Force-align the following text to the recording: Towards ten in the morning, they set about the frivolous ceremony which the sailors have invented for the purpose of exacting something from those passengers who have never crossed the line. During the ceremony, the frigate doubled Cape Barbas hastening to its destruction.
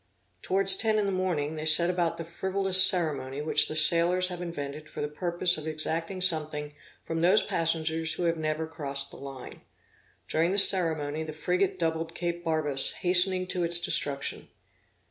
Towards 0.41 0.75
ten 0.77 0.97
in 0.97 1.05
the 1.05 1.11
morning, 1.11 1.57
they 1.57 1.65
set 1.67 1.91
about 1.91 2.17
the 2.17 2.25
frivolous 2.25 2.83
ceremony 2.83 3.39
which 3.39 3.67
the 3.67 3.75
sailors 3.75 4.29
have 4.29 4.41
invented 4.41 4.89
for 4.89 4.99
the 4.99 5.07
purpose 5.07 5.59
of 5.59 5.67
exacting 5.67 6.21
something 6.21 6.73
from 7.03 7.21
those 7.21 7.43
passengers 7.45 8.13
who 8.13 8.23
have 8.23 8.39
never 8.39 8.65
crossed 8.65 9.11
the 9.11 9.17
line. 9.17 9.61
During 10.27 10.53
the 10.53 10.57
ceremony, 10.57 11.21
the 11.23 11.33
frigate 11.33 11.77
doubled 11.77 12.15
Cape 12.15 12.43
Barbas 12.43 12.93
hastening 13.03 13.45
to 13.49 13.63
its 13.63 13.79
destruction. 13.79 14.47